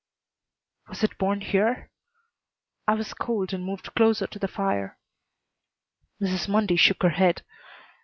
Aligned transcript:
"Was 0.87 1.03
it 1.03 1.19
born 1.19 1.41
here?" 1.41 1.91
I 2.87 2.95
was 2.95 3.13
cold 3.13 3.53
and 3.53 3.63
moved 3.63 3.93
closer 3.93 4.25
to 4.25 4.39
the 4.39 4.47
fire. 4.47 4.97
Mrs. 6.19 6.47
Mundy 6.49 6.75
shook 6.75 7.03
her 7.03 7.09
head. 7.11 7.43